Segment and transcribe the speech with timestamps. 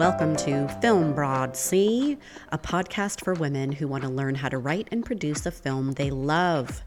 [0.00, 2.16] Welcome to Film Broad See,
[2.52, 5.92] a podcast for women who want to learn how to write and produce a film
[5.92, 6.82] they love.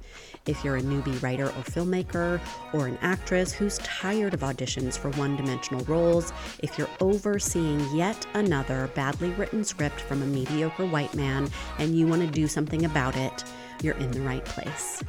[0.48, 2.42] If you're a newbie writer or filmmaker,
[2.74, 6.34] or an actress who's tired of auditions for one dimensional roles,
[6.64, 12.08] if you're overseeing yet another badly written script from a mediocre white man and you
[12.08, 13.44] want to do something about it,
[13.84, 15.04] you're in the right place.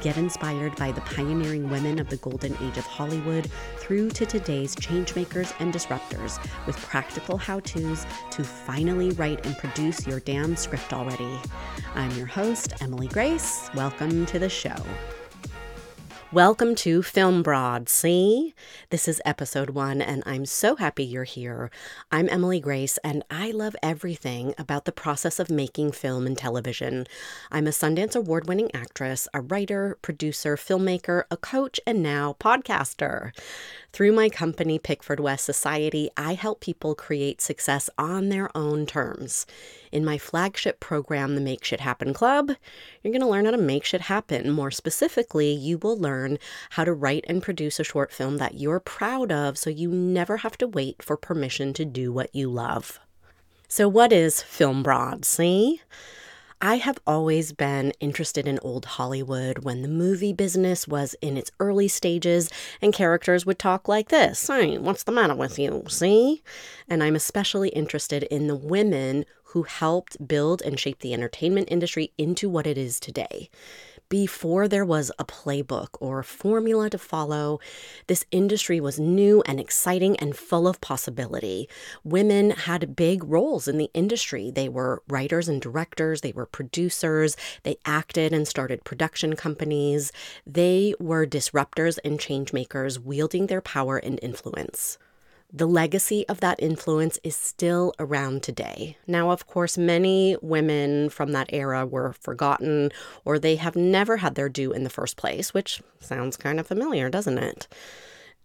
[0.00, 4.74] Get inspired by the pioneering women of the golden age of Hollywood through to today's
[4.76, 10.92] changemakers and disruptors with practical how to's to finally write and produce your damn script
[10.92, 11.38] already.
[11.94, 13.68] I'm your host, Emily Grace.
[13.74, 14.76] Welcome to the show.
[16.34, 17.88] Welcome to Film Broad.
[17.88, 18.56] See,
[18.90, 21.70] this is episode one, and I'm so happy you're here.
[22.10, 27.06] I'm Emily Grace, and I love everything about the process of making film and television.
[27.52, 33.30] I'm a Sundance Award winning actress, a writer, producer, filmmaker, a coach, and now podcaster.
[33.92, 39.46] Through my company, Pickford West Society, I help people create success on their own terms.
[39.94, 42.50] In my flagship program, the Make Shit Happen Club,
[43.00, 44.50] you're going to learn how to make shit happen.
[44.50, 48.80] More specifically, you will learn how to write and produce a short film that you're
[48.80, 52.98] proud of so you never have to wait for permission to do what you love.
[53.68, 55.24] So, what is Film Broad?
[55.24, 55.80] See?
[56.60, 61.50] I have always been interested in old Hollywood when the movie business was in its
[61.60, 62.48] early stages
[62.80, 65.84] and characters would talk like this Hey, what's the matter with you?
[65.88, 66.42] See?
[66.88, 72.12] And I'm especially interested in the women who helped build and shape the entertainment industry
[72.18, 73.50] into what it is today
[74.14, 77.58] before there was a playbook or a formula to follow,
[78.06, 81.68] this industry was new and exciting and full of possibility.
[82.04, 84.52] Women had big roles in the industry.
[84.52, 90.12] They were writers and directors, they were producers, they acted and started production companies.
[90.46, 94.96] They were disruptors and changemakers wielding their power and influence
[95.56, 98.96] the legacy of that influence is still around today.
[99.06, 102.90] Now, of course, many women from that era were forgotten
[103.24, 106.66] or they have never had their due in the first place, which sounds kind of
[106.66, 107.68] familiar, doesn't it?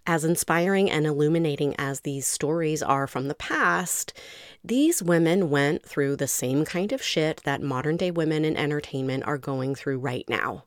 [0.05, 4.13] As inspiring and illuminating as these stories are from the past,
[4.63, 9.23] these women went through the same kind of shit that modern day women in entertainment
[9.25, 10.63] are going through right now.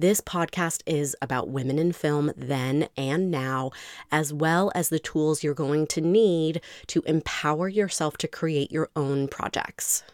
[0.00, 3.72] This podcast is about women in film then and now,
[4.12, 8.90] as well as the tools you're going to need to empower yourself to create your
[8.94, 10.04] own projects.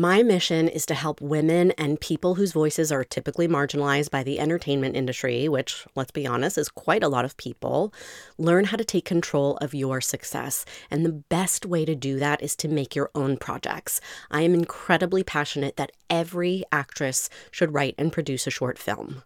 [0.00, 4.38] My mission is to help women and people whose voices are typically marginalized by the
[4.38, 7.92] entertainment industry, which, let's be honest, is quite a lot of people,
[8.38, 10.64] learn how to take control of your success.
[10.88, 14.00] And the best way to do that is to make your own projects.
[14.30, 19.24] I am incredibly passionate that every actress should write and produce a short film.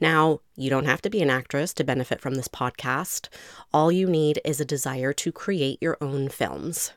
[0.00, 3.28] Now, you don't have to be an actress to benefit from this podcast.
[3.72, 6.92] All you need is a desire to create your own films.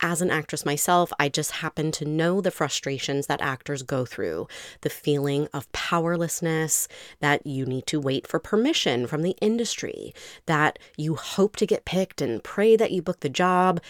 [0.00, 4.46] As an actress myself, I just happen to know the frustrations that actors go through
[4.82, 6.86] the feeling of powerlessness,
[7.18, 10.14] that you need to wait for permission from the industry,
[10.46, 13.80] that you hope to get picked and pray that you book the job.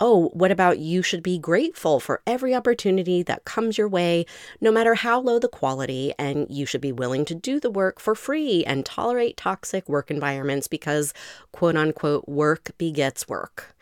[0.00, 4.24] Oh, what about you should be grateful for every opportunity that comes your way,
[4.58, 7.89] no matter how low the quality, and you should be willing to do the work
[7.98, 11.12] for free and tolerate toxic work environments because,
[11.50, 13.74] quote unquote, work begets work.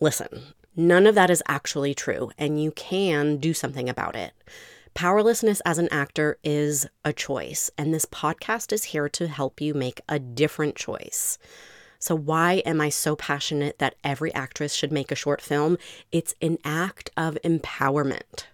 [0.00, 0.42] Listen,
[0.76, 4.32] none of that is actually true, and you can do something about it.
[4.94, 9.74] Powerlessness as an actor is a choice, and this podcast is here to help you
[9.74, 11.38] make a different choice.
[11.98, 15.76] So, why am I so passionate that every actress should make a short film?
[16.12, 18.44] It's an act of empowerment.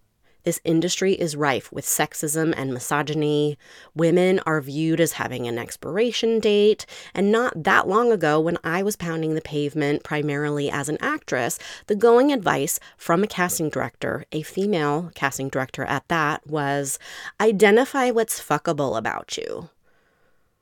[0.44, 3.56] This industry is rife with sexism and misogyny.
[3.94, 6.84] Women are viewed as having an expiration date.
[7.14, 11.58] And not that long ago, when I was pounding the pavement primarily as an actress,
[11.86, 16.98] the going advice from a casting director, a female casting director at that, was
[17.40, 19.70] identify what's fuckable about you.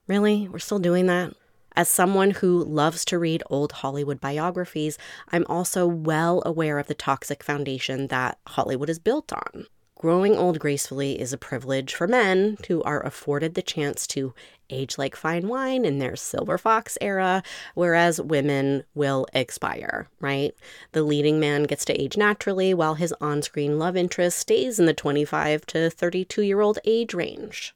[0.06, 0.46] Really?
[0.48, 1.34] We're still doing that?
[1.76, 4.99] As someone who loves to read old Hollywood biographies,
[5.31, 9.67] I'm also well aware of the toxic foundation that Hollywood is built on.
[10.00, 14.32] Growing old gracefully is a privilege for men who are afforded the chance to
[14.70, 17.43] age like fine wine in their silver fox era,
[17.75, 20.55] whereas women will expire, right?
[20.93, 24.87] The leading man gets to age naturally while his on screen love interest stays in
[24.87, 27.75] the 25 to 32 year old age range.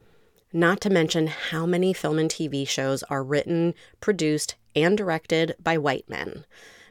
[0.57, 5.77] Not to mention how many film and TV shows are written, produced, and directed by
[5.79, 6.45] white men.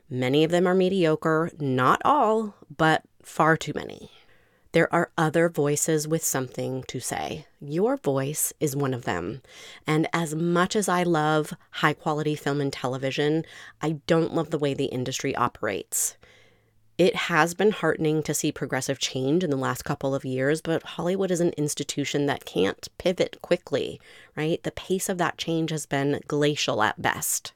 [0.09, 4.11] Many of them are mediocre, not all, but far too many.
[4.73, 7.45] There are other voices with something to say.
[7.61, 9.41] Your voice is one of them.
[9.87, 13.45] And as much as I love high quality film and television,
[13.81, 16.17] I don't love the way the industry operates.
[16.97, 20.83] It has been heartening to see progressive change in the last couple of years, but
[20.83, 23.99] Hollywood is an institution that can't pivot quickly,
[24.35, 24.61] right?
[24.61, 27.53] The pace of that change has been glacial at best.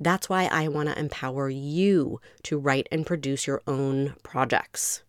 [0.00, 5.04] That's why I want to empower you to write and produce your own projects.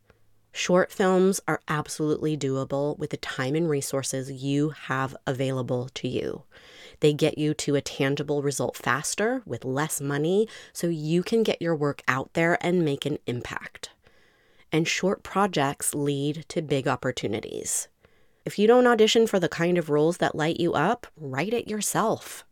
[0.51, 6.44] Short films are absolutely doable with the time and resources you have available to you.
[7.00, 11.62] They get you to a tangible result faster with less money so you can get
[11.62, 13.92] your work out there and make an impact.
[14.72, 17.88] And short projects lead to big opportunities.
[18.46, 21.68] If you don't audition for the kind of roles that light you up, write it
[21.68, 22.46] yourself.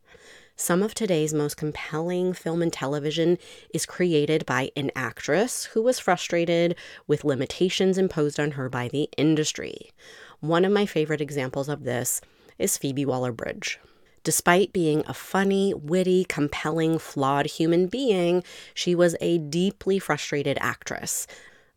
[0.57, 3.38] Some of today's most compelling film and television
[3.74, 6.77] is created by an actress who was frustrated
[7.07, 9.91] with limitations imposed on her by the industry.
[10.39, 12.21] One of my favorite examples of this
[12.57, 13.80] is Phoebe Waller Bridge.
[14.25, 18.44] Despite being a funny, witty, compelling, flawed human being,
[18.74, 21.27] she was a deeply frustrated actress.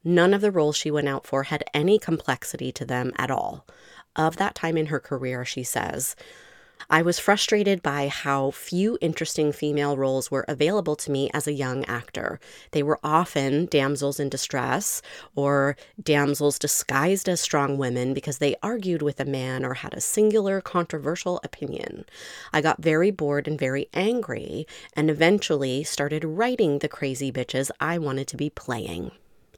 [0.02, 3.66] None of the roles she went out for had any complexity to them at all.
[4.16, 6.16] Of that time in her career, she says,
[6.90, 11.52] I was frustrated by how few interesting female roles were available to me as a
[11.52, 12.40] young actor.
[12.70, 15.02] They were often damsels in distress
[15.34, 20.00] or damsels disguised as strong women because they argued with a man or had a
[20.00, 22.06] singular controversial opinion.
[22.54, 27.98] I got very bored and very angry and eventually started writing the crazy bitches I
[27.98, 29.10] wanted to be playing.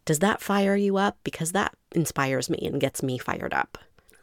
[0.04, 1.18] Does that fire you up?
[1.22, 3.78] Because that inspires me and gets me fired up.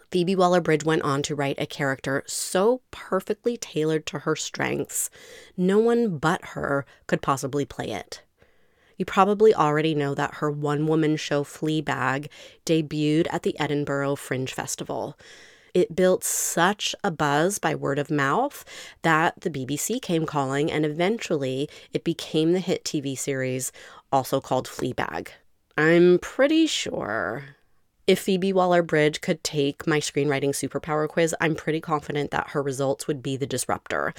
[0.10, 5.10] Phoebe Waller Bridge went on to write a character so perfectly tailored to her strengths,
[5.58, 8.24] no one but her could possibly play it.
[8.98, 12.30] You probably already know that her one woman show Fleabag
[12.66, 15.18] debuted at the Edinburgh Fringe Festival.
[15.74, 18.66] It built such a buzz by word of mouth
[19.04, 23.72] that the BBC came calling, and eventually it became the hit TV series,
[24.12, 25.28] also called Fleabag.
[25.78, 27.57] I'm pretty sure
[28.08, 32.64] if Phoebe Waller Bridge could take my screenwriting superpower quiz, I'm pretty confident that her
[32.64, 34.14] results would be the disruptor.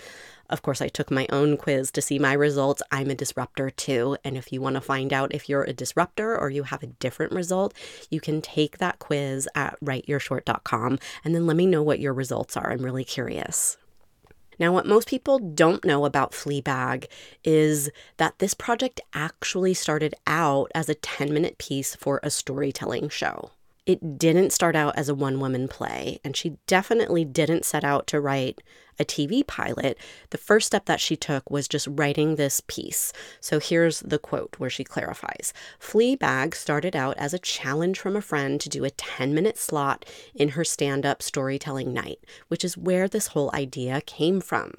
[0.51, 2.83] Of course, I took my own quiz to see my results.
[2.91, 4.19] I'm a disruptor too.
[4.25, 6.89] And if you want to find out if you're a disruptor or you have a
[6.89, 7.73] different result,
[8.11, 12.59] you can take that quiz at writeyourshort.com and then let me know what your results
[12.59, 12.71] are.
[12.71, 13.79] I'm really curious.
[14.59, 17.07] Now, what most people don't know about Fleabag
[17.43, 23.09] is that this project actually started out as a 10 minute piece for a storytelling
[23.09, 23.53] show
[23.89, 28.07] it didn't start out as a one woman play, and she definitely didn't set out
[28.09, 28.61] to write
[28.99, 29.97] a TV pilot.
[30.29, 33.15] The first step that she took was just writing this piece.
[33.41, 38.21] So here's the quote where she clarifies Fleabag started out as a challenge from a
[38.21, 40.05] friend to do a 10 minute slot
[40.35, 42.19] in her stand up storytelling night,
[42.49, 44.73] which is where this whole idea came from.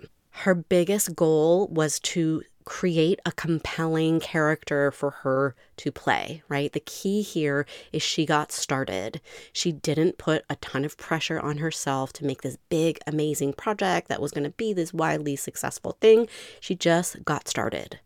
[0.43, 6.71] Her biggest goal was to create a compelling character for her to play, right?
[6.71, 9.19] The key here is she got started.
[9.51, 14.07] She didn't put a ton of pressure on herself to make this big, amazing project
[14.07, 16.27] that was going to be this widely successful thing.
[16.59, 17.99] She just got started.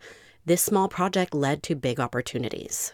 [0.45, 2.93] This small project led to big opportunities.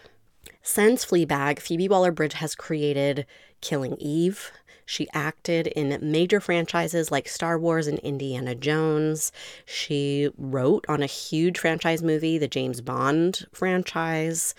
[0.62, 3.26] Since Fleabag, Phoebe Waller Bridge has created
[3.60, 4.50] Killing Eve,
[4.90, 9.30] she acted in major franchises like Star Wars and Indiana Jones.
[9.64, 14.52] She wrote on a huge franchise movie, the James Bond franchise.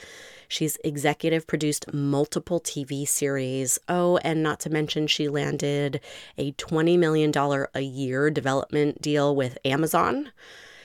[0.48, 3.78] She's executive produced multiple TV series.
[3.90, 6.00] Oh, and not to mention, she landed
[6.38, 7.34] a $20 million
[7.74, 10.32] a year development deal with Amazon.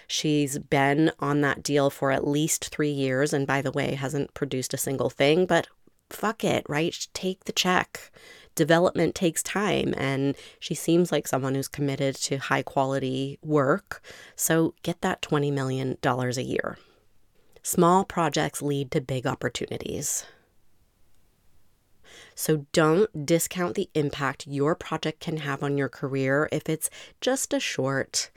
[0.08, 4.34] She's been on that deal for at least three years, and by the way, hasn't
[4.34, 5.68] produced a single thing, but
[6.10, 7.06] fuck it, right?
[7.14, 8.10] Take the check
[8.56, 14.02] development takes time and she seems like someone who's committed to high quality work.
[14.34, 16.78] So get that $20 million a year.
[17.62, 20.24] Small projects lead to big opportunities.
[22.34, 27.52] So don't discount the impact your project can have on your career if it's just
[27.52, 28.30] a short,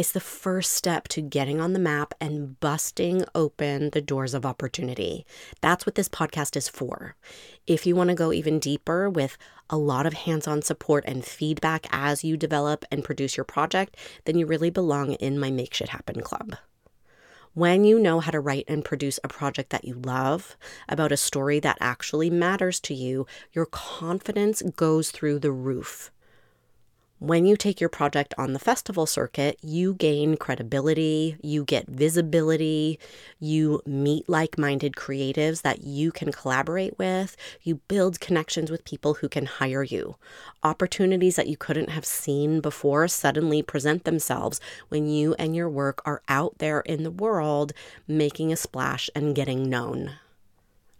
[0.00, 4.46] it's the first step to getting on the map and busting open the doors of
[4.46, 5.26] opportunity.
[5.60, 7.16] That's what this podcast is for.
[7.66, 9.36] If you want to go even deeper with
[9.68, 13.94] a lot of hands on support and feedback as you develop and produce your project,
[14.24, 16.56] then you really belong in my Make Shit Happen Club.
[17.52, 20.56] When you know how to write and produce a project that you love,
[20.88, 26.10] about a story that actually matters to you, your confidence goes through the roof.
[27.20, 32.98] When you take your project on the festival circuit, you gain credibility, you get visibility,
[33.38, 39.12] you meet like minded creatives that you can collaborate with, you build connections with people
[39.12, 40.16] who can hire you.
[40.62, 44.58] Opportunities that you couldn't have seen before suddenly present themselves
[44.88, 47.74] when you and your work are out there in the world
[48.08, 50.12] making a splash and getting known.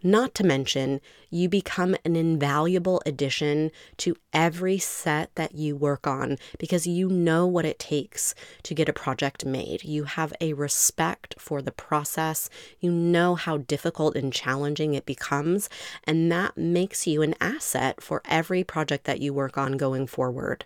[0.02, 6.38] Not to mention, you become an invaluable addition to every set that you work on
[6.58, 9.84] because you know what it takes to get a project made.
[9.84, 15.68] You have a respect for the process, you know how difficult and challenging it becomes,
[16.04, 20.64] and that makes you an asset for every project that you work on going forward.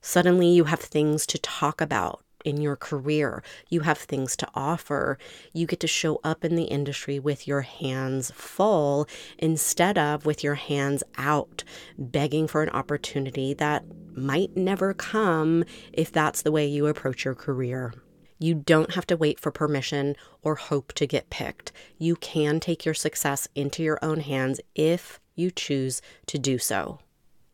[0.00, 3.42] Suddenly, you have things to talk about in your career.
[3.68, 5.18] You have things to offer.
[5.52, 10.42] You get to show up in the industry with your hands full instead of with
[10.44, 11.64] your hands out,
[11.98, 17.34] begging for an opportunity that might never come if that's the way you approach your
[17.34, 17.92] career.
[18.38, 21.72] You don't have to wait for permission or hope to get picked.
[21.98, 27.00] You can take your success into your own hands if you choose to do so.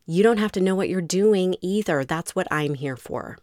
[0.06, 2.04] You don't have to know what you're doing either.
[2.04, 3.38] That's what I'm here for.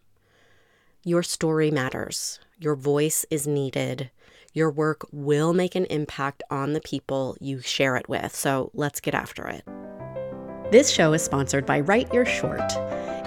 [1.05, 2.39] Your story matters.
[2.60, 4.10] Your voice is needed.
[4.53, 8.33] Your work will make an impact on the people you share it with.
[8.33, 9.65] So let's get after it.
[10.72, 12.72] This show is sponsored by Write Your Short.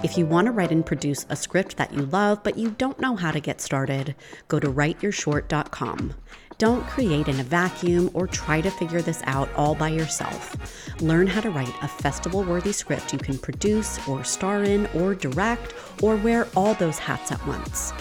[0.03, 2.99] If you want to write and produce a script that you love, but you don't
[2.99, 4.15] know how to get started,
[4.47, 6.15] go to writeyourshort.com.
[6.57, 10.55] Don't create in a vacuum or try to figure this out all by yourself.
[11.01, 15.13] Learn how to write a festival worthy script you can produce or star in or
[15.13, 17.93] direct or wear all those hats at once.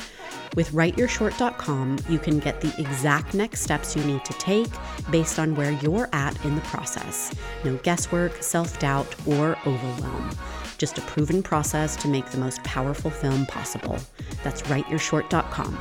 [0.54, 4.70] With writeyourshort.com, you can get the exact next steps you need to take
[5.10, 7.34] based on where you're at in the process.
[7.62, 10.30] No guesswork, self doubt, or overwhelm.
[10.78, 13.98] Just a proven process to make the most powerful film possible.
[14.42, 15.78] That's writeyourshort.com.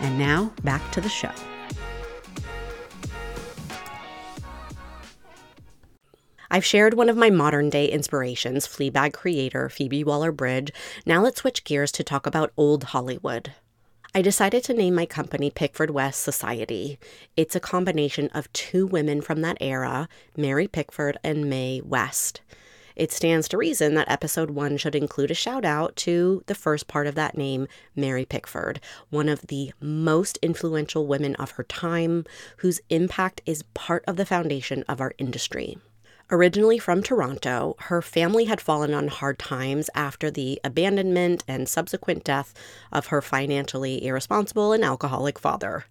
[0.00, 1.32] And now, back to the show.
[6.50, 10.72] I've shared one of my modern day inspirations, Fleabag creator Phoebe Waller Bridge.
[11.04, 13.52] Now let's switch gears to talk about old Hollywood.
[14.14, 16.98] I decided to name my company Pickford West Society.
[17.36, 22.40] It's a combination of two women from that era, Mary Pickford and Mae West.
[22.96, 26.88] It stands to reason that episode one should include a shout out to the first
[26.88, 32.24] part of that name, Mary Pickford, one of the most influential women of her time,
[32.56, 35.76] whose impact is part of the foundation of our industry.
[36.30, 42.22] Originally from Toronto, her family had fallen on hard times after the abandonment and subsequent
[42.22, 42.52] death
[42.92, 45.86] of her financially irresponsible and alcoholic father.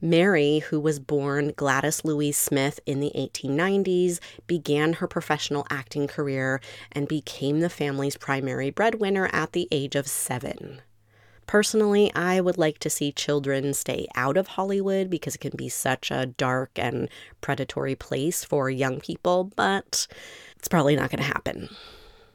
[0.00, 4.18] Mary, who was born Gladys Louise Smith in the 1890s,
[4.48, 10.08] began her professional acting career and became the family's primary breadwinner at the age of
[10.08, 10.80] seven.
[11.48, 15.70] Personally, I would like to see children stay out of Hollywood because it can be
[15.70, 17.08] such a dark and
[17.40, 20.06] predatory place for young people, but
[20.58, 21.70] it's probably not going to happen.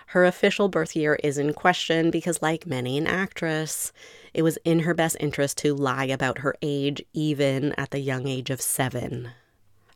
[0.08, 3.94] Her official birth year is in question because, like many an actress,
[4.34, 8.28] it was in her best interest to lie about her age, even at the young
[8.28, 9.30] age of seven.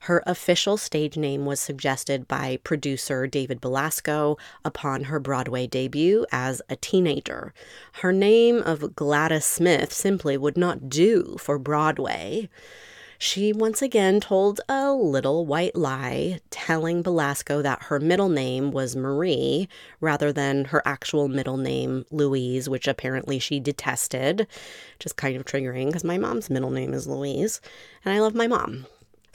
[0.07, 6.61] Her official stage name was suggested by producer David Belasco upon her Broadway debut as
[6.69, 7.53] a teenager.
[7.95, 12.47] Her name of Gladys Smith simply would not do for Broadway.
[13.17, 18.95] She once again told a little white lie, telling Belasco that her middle name was
[18.95, 19.67] Marie
[19.99, 24.47] rather than her actual middle name, Louise, which apparently she detested,
[24.99, 27.59] just kind of triggering because my mom's middle name is Louise,
[28.05, 28.85] and I love my mom.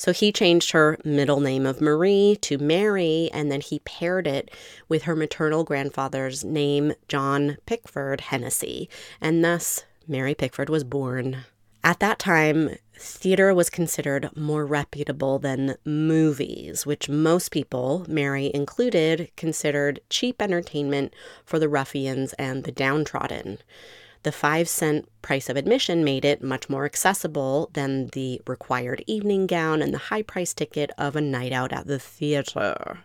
[0.03, 4.51] So he changed her middle name of Marie to Mary, and then he paired it
[4.89, 8.91] with her maternal grandfather's name, John Pickford Hennessy,
[9.21, 11.45] and thus Mary Pickford was born.
[11.85, 19.31] At that time, theater was considered more reputable than movies, which most people, Mary included,
[19.37, 23.59] considered cheap entertainment for the ruffians and the downtrodden.
[24.23, 29.47] The five cent price of admission made it much more accessible than the required evening
[29.47, 33.01] gown and the high price ticket of a night out at the theater.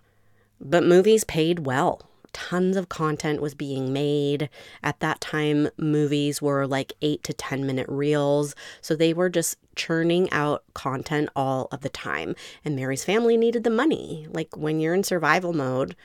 [0.62, 2.02] But movies paid well.
[2.34, 4.50] Tons of content was being made.
[4.84, 8.54] At that time, movies were like eight to 10 minute reels.
[8.82, 12.36] So they were just churning out content all of the time.
[12.64, 14.28] And Mary's family needed the money.
[14.30, 15.96] Like when you're in survival mode,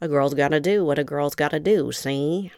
[0.00, 2.50] a girl's gotta do what a girl's gotta do, see?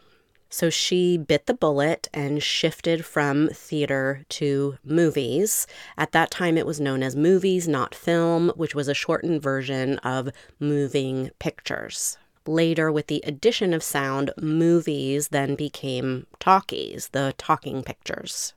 [0.51, 5.67] So she bit the bullet and shifted from theater to movies.
[5.97, 9.99] At that time, it was known as Movies Not Film, which was a shortened version
[9.99, 12.17] of moving pictures.
[12.47, 18.55] Later, with the addition of sound, movies then became talkies, the talking pictures.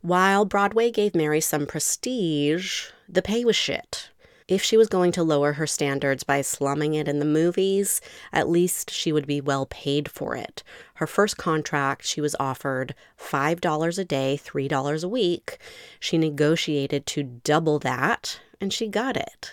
[0.00, 4.10] While Broadway gave Mary some prestige, the pay was shit.
[4.48, 8.00] If she was going to lower her standards by slumming it in the movies,
[8.32, 10.62] at least she would be well paid for it.
[10.94, 15.58] Her first contract, she was offered $5 a day, $3 a week.
[16.00, 19.52] She negotiated to double that, and she got it.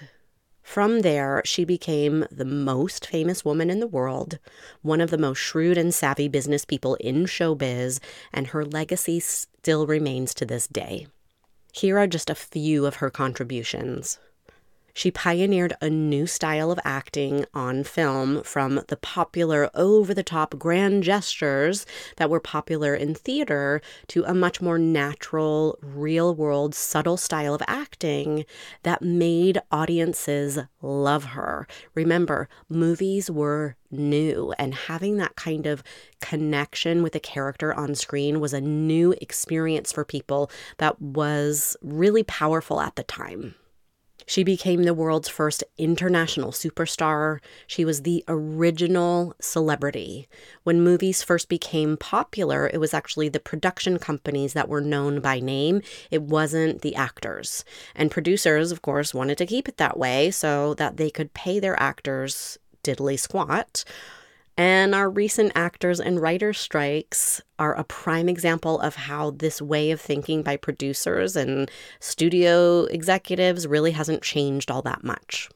[0.63, 4.39] From there, she became the most famous woman in the world,
[4.81, 7.99] one of the most shrewd and savvy business people in showbiz,
[8.33, 11.05] and her legacy still remains to this day.
[11.73, 14.19] Here are just a few of her contributions.
[14.97, 20.57] She pioneered a new style of acting on film from the popular over the top
[20.57, 21.85] grand gestures
[22.15, 27.61] that were popular in theater to a much more natural, real world, subtle style of
[27.67, 28.45] acting
[28.83, 31.67] that made audiences love her.
[31.93, 35.83] Remember, movies were new, and having that kind of
[36.21, 42.23] connection with a character on screen was a new experience for people that was really
[42.23, 43.55] powerful at the time.
[44.25, 47.39] She became the world's first international superstar.
[47.67, 50.27] She was the original celebrity.
[50.63, 55.39] When movies first became popular, it was actually the production companies that were known by
[55.39, 55.82] name.
[56.10, 57.63] It wasn't the actors.
[57.94, 61.60] And producers, of course, wanted to keep it that way so that they could pay
[61.60, 63.84] their actors diddly squat
[64.57, 69.91] and our recent actors and writers strikes are a prime example of how this way
[69.91, 71.69] of thinking by producers and
[72.00, 75.50] studio executives really hasn't changed all that much.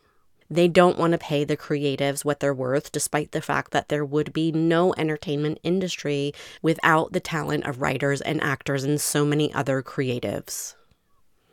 [0.51, 4.03] They don't want to pay the creatives what they're worth, despite the fact that there
[4.03, 9.53] would be no entertainment industry without the talent of writers and actors and so many
[9.53, 10.73] other creatives.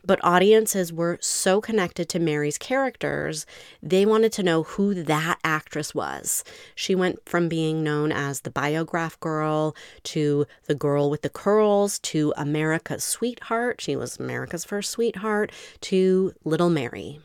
[0.06, 3.44] But audiences were so connected to Mary's characters,
[3.82, 6.44] they wanted to know who that actress was.
[6.76, 11.98] She went from being known as the biograph girl to the girl with the curls
[12.00, 13.80] to America's sweetheart.
[13.80, 15.50] She was America's first sweetheart
[15.82, 17.18] to Little Mary.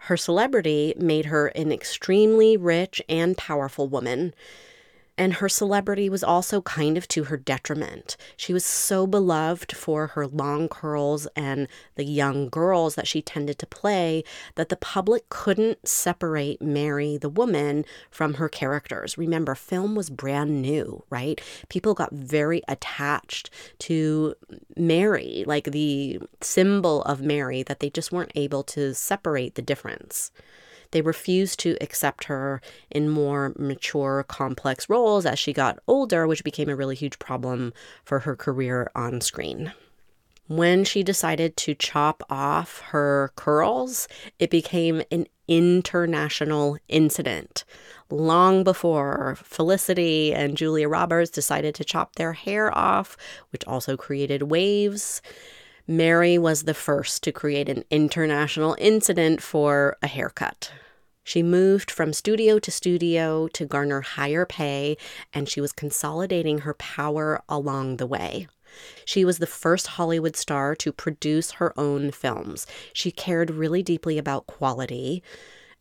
[0.00, 4.34] Her celebrity made her an extremely rich and powerful woman.
[5.16, 8.16] And her celebrity was also kind of to her detriment.
[8.36, 13.58] She was so beloved for her long curls and the young girls that she tended
[13.60, 14.24] to play
[14.56, 19.16] that the public couldn't separate Mary, the woman, from her characters.
[19.16, 21.40] Remember, film was brand new, right?
[21.68, 24.34] People got very attached to
[24.76, 30.32] Mary, like the symbol of Mary, that they just weren't able to separate the difference.
[30.90, 36.44] They refused to accept her in more mature, complex roles as she got older, which
[36.44, 37.72] became a really huge problem
[38.04, 39.72] for her career on screen.
[40.46, 44.06] When she decided to chop off her curls,
[44.38, 47.64] it became an international incident.
[48.10, 53.16] Long before Felicity and Julia Roberts decided to chop their hair off,
[53.50, 55.22] which also created waves,
[55.86, 60.72] Mary was the first to create an international incident for a haircut.
[61.22, 64.96] She moved from studio to studio to garner higher pay,
[65.34, 68.48] and she was consolidating her power along the way.
[69.04, 72.66] She was the first Hollywood star to produce her own films.
[72.94, 75.22] She cared really deeply about quality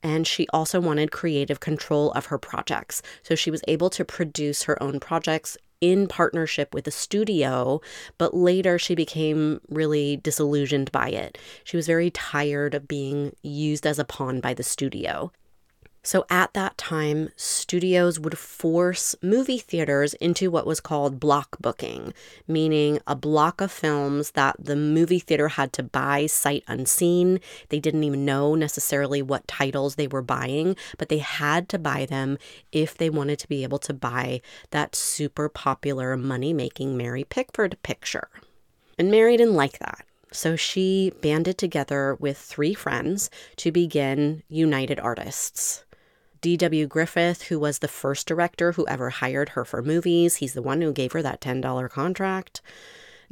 [0.04, 3.02] and she also wanted creative control of her projects.
[3.24, 7.82] So she was able to produce her own projects in partnership with a studio,
[8.18, 11.38] but later she became really disillusioned by it.
[11.66, 15.34] She was very tired of being used as a pawn by the studio.
[16.06, 22.14] So at that time, studios would force movie theaters into what was called block booking,
[22.46, 27.40] meaning a block of films that the movie theater had to buy sight unseen.
[27.70, 32.06] They didn't even know necessarily what titles they were buying, but they had to buy
[32.06, 32.38] them
[32.74, 37.78] if they wanted to be able to buy that super popular money making Mary Pickford
[37.82, 38.28] picture.
[39.00, 40.06] And Mary didn't like that.
[40.34, 45.86] So she banded together with three friends to begin United Artists.
[46.44, 46.88] D.W.
[46.88, 50.82] Griffith, who was the first director who ever hired her for movies, he's the one
[50.82, 52.62] who gave her that $10 contract.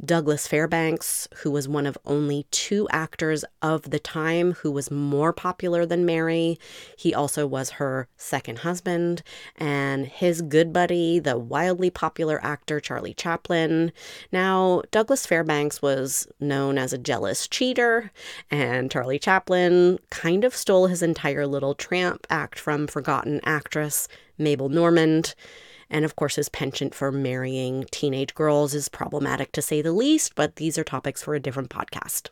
[0.04, 5.32] Douglas Fairbanks, who was one of only two actors of the time who was more
[5.32, 6.58] popular than Mary.
[6.98, 9.22] He also was her second husband,
[9.56, 13.92] and his good buddy, the wildly popular actor Charlie Chaplin.
[14.32, 18.10] Now, Douglas Fairbanks was known as a jealous cheater,
[18.50, 24.68] and Charlie Chaplin kind of stole his entire little tramp act from forgotten actress Mabel
[24.68, 25.36] Normand.
[25.92, 30.34] And of course, his penchant for marrying teenage girls is problematic to say the least,
[30.34, 32.30] but these are topics for a different podcast.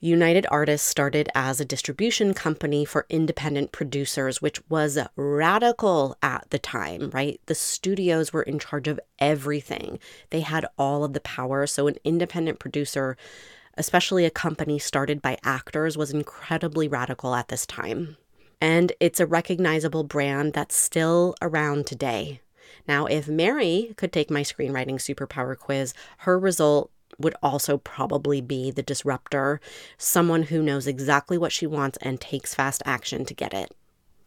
[0.00, 6.58] United Artists started as a distribution company for independent producers, which was radical at the
[6.58, 7.40] time, right?
[7.46, 11.64] The studios were in charge of everything, they had all of the power.
[11.66, 13.16] So, an independent producer,
[13.74, 18.16] especially a company started by actors, was incredibly radical at this time.
[18.60, 22.40] And it's a recognizable brand that's still around today.
[22.88, 28.70] Now, if Mary could take my screenwriting superpower quiz, her result would also probably be
[28.70, 29.60] the disruptor,
[29.98, 33.74] someone who knows exactly what she wants and takes fast action to get it.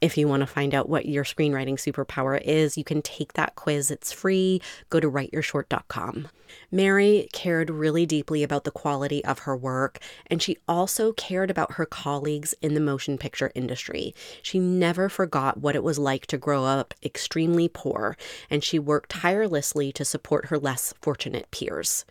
[0.02, 3.54] If you want to find out what your screenwriting superpower is, you can take that
[3.54, 3.92] quiz.
[3.92, 4.60] It's free.
[4.90, 6.28] Go to writeyourshort.com.
[6.72, 11.74] Mary cared really deeply about the quality of her work, and she also cared about
[11.74, 14.16] her colleagues in the motion picture industry.
[14.42, 18.18] She never forgot what it was like to grow up extremely poor,
[18.50, 22.06] and she worked tirelessly to support her less fortunate peers.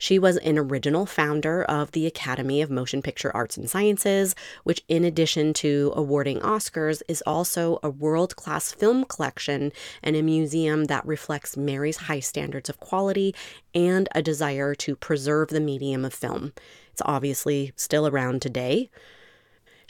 [0.00, 4.34] She was an original founder of the Academy of Motion Picture Arts and Sciences,
[4.64, 10.22] which, in addition to awarding Oscars, is also a world class film collection and a
[10.22, 13.34] museum that reflects Mary's high standards of quality
[13.74, 16.54] and a desire to preserve the medium of film.
[16.92, 18.88] It's obviously still around today.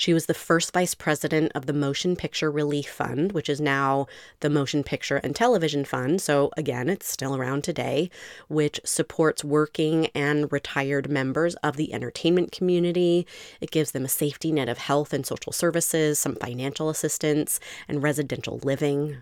[0.01, 4.07] She was the first vice president of the Motion Picture Relief Fund, which is now
[4.41, 6.23] the Motion Picture and Television Fund.
[6.23, 8.09] So, again, it's still around today,
[8.49, 13.27] which supports working and retired members of the entertainment community.
[13.61, 18.03] It gives them a safety net of health and social services, some financial assistance, and
[18.03, 19.19] residential living.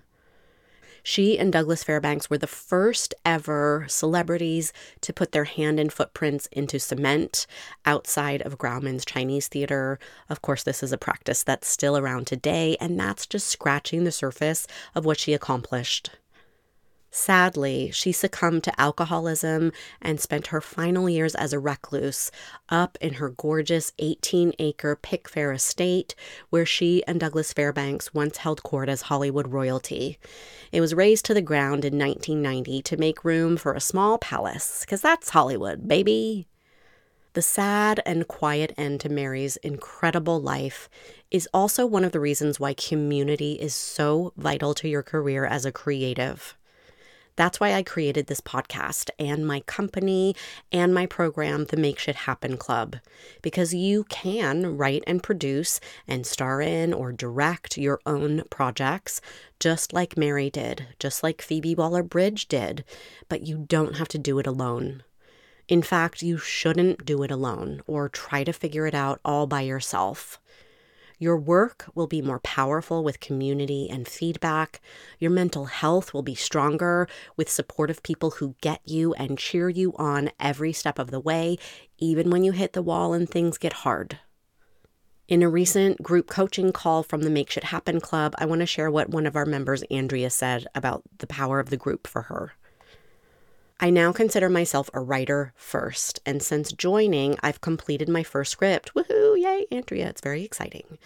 [1.08, 6.48] She and Douglas Fairbanks were the first ever celebrities to put their hand and footprints
[6.52, 7.46] into cement
[7.86, 9.98] outside of Grauman's Chinese Theater.
[10.28, 14.12] Of course, this is a practice that's still around today, and that's just scratching the
[14.12, 16.10] surface of what she accomplished.
[17.10, 22.30] Sadly, she succumbed to alcoholism and spent her final years as a recluse
[22.68, 26.14] up in her gorgeous 18 acre Pickfair estate,
[26.50, 30.18] where she and Douglas Fairbanks once held court as Hollywood royalty.
[30.70, 34.80] It was razed to the ground in 1990 to make room for a small palace,
[34.80, 36.46] because that's Hollywood, baby.
[37.32, 40.90] The sad and quiet end to Mary's incredible life
[41.30, 45.64] is also one of the reasons why community is so vital to your career as
[45.64, 46.57] a creative.
[47.38, 50.34] That's why I created this podcast and my company
[50.72, 52.96] and my program, the Make Shit Happen Club,
[53.42, 59.20] because you can write and produce and star in or direct your own projects,
[59.60, 62.84] just like Mary did, just like Phoebe Waller Bridge did,
[63.28, 65.04] but you don't have to do it alone.
[65.68, 69.60] In fact, you shouldn't do it alone or try to figure it out all by
[69.60, 70.40] yourself.
[71.18, 74.80] Your work will be more powerful with community and feedback.
[75.18, 79.94] Your mental health will be stronger with supportive people who get you and cheer you
[79.96, 81.58] on every step of the way,
[81.98, 84.18] even when you hit the wall and things get hard.
[85.26, 88.66] In a recent group coaching call from the Make Shit Happen Club, I want to
[88.66, 92.22] share what one of our members, Andrea, said about the power of the group for
[92.22, 92.52] her.
[93.80, 98.92] I now consider myself a writer first, and since joining, I've completed my first script.
[98.92, 99.40] Woohoo!
[99.40, 100.08] Yay, Andrea!
[100.08, 100.98] It's very exciting.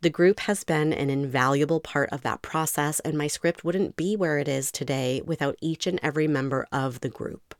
[0.00, 4.16] The group has been an invaluable part of that process, and my script wouldn't be
[4.16, 7.54] where it is today without each and every member of the group.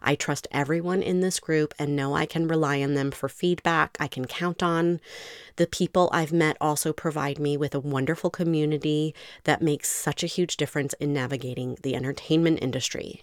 [0.00, 3.98] I trust everyone in this group and know I can rely on them for feedback
[4.00, 5.00] I can count on.
[5.56, 10.28] The people I've met also provide me with a wonderful community that makes such a
[10.28, 13.22] huge difference in navigating the entertainment industry.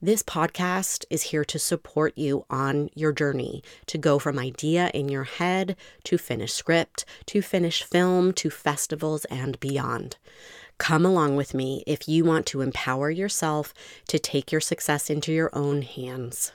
[0.00, 5.08] This podcast is here to support you on your journey to go from idea in
[5.08, 10.16] your head to finished script to finished film to festivals and beyond.
[10.78, 13.74] Come along with me if you want to empower yourself
[14.06, 16.52] to take your success into your own hands.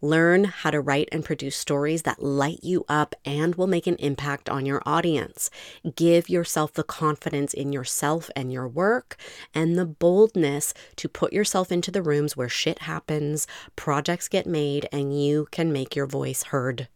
[0.00, 3.96] Learn how to write and produce stories that light you up and will make an
[3.96, 5.50] impact on your audience.
[5.96, 9.16] Give yourself the confidence in yourself and your work
[9.54, 14.88] and the boldness to put yourself into the rooms where shit happens, projects get made,
[14.92, 16.88] and you can make your voice heard.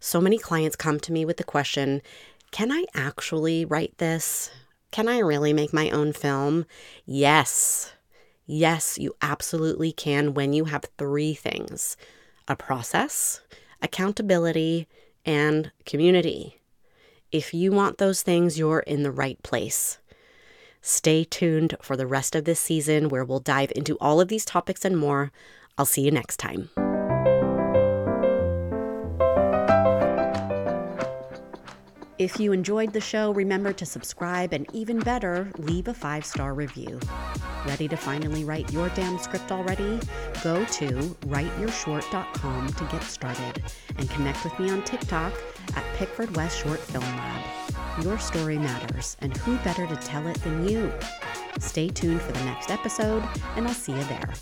[0.00, 2.02] So many clients come to me with the question
[2.50, 4.50] Can I actually write this?
[4.90, 6.66] Can I really make my own film?
[7.04, 7.93] Yes.
[8.46, 11.96] Yes, you absolutely can when you have three things
[12.46, 13.40] a process,
[13.80, 14.86] accountability,
[15.24, 16.60] and community.
[17.32, 19.98] If you want those things, you're in the right place.
[20.82, 24.44] Stay tuned for the rest of this season where we'll dive into all of these
[24.44, 25.32] topics and more.
[25.78, 26.68] I'll see you next time.
[32.16, 36.54] If you enjoyed the show, remember to subscribe and even better, leave a five star
[36.54, 37.00] review.
[37.66, 39.98] Ready to finally write your damn script already?
[40.44, 40.86] Go to
[41.26, 43.64] writeyourshort.com to get started
[43.96, 45.32] and connect with me on TikTok
[45.74, 48.04] at Pickford West Short Film Lab.
[48.04, 50.92] Your story matters, and who better to tell it than you?
[51.58, 53.24] Stay tuned for the next episode,
[53.56, 54.34] and I'll see you there.